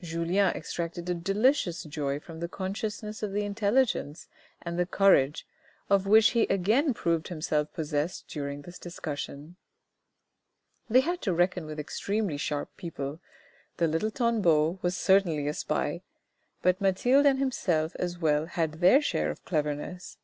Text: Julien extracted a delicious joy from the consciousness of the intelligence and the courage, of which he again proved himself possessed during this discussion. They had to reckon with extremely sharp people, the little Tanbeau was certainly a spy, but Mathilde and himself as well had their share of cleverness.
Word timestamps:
Julien 0.00 0.54
extracted 0.56 1.10
a 1.10 1.14
delicious 1.14 1.82
joy 1.82 2.18
from 2.18 2.40
the 2.40 2.48
consciousness 2.48 3.22
of 3.22 3.32
the 3.32 3.44
intelligence 3.44 4.26
and 4.62 4.78
the 4.78 4.86
courage, 4.86 5.46
of 5.90 6.06
which 6.06 6.30
he 6.30 6.44
again 6.44 6.94
proved 6.94 7.28
himself 7.28 7.70
possessed 7.74 8.26
during 8.26 8.62
this 8.62 8.78
discussion. 8.78 9.56
They 10.88 11.00
had 11.00 11.20
to 11.20 11.34
reckon 11.34 11.66
with 11.66 11.78
extremely 11.78 12.38
sharp 12.38 12.74
people, 12.78 13.20
the 13.76 13.86
little 13.86 14.10
Tanbeau 14.10 14.78
was 14.80 14.96
certainly 14.96 15.46
a 15.46 15.52
spy, 15.52 16.00
but 16.62 16.80
Mathilde 16.80 17.26
and 17.26 17.38
himself 17.38 17.94
as 17.96 18.16
well 18.18 18.46
had 18.46 18.80
their 18.80 19.02
share 19.02 19.30
of 19.30 19.44
cleverness. 19.44 20.16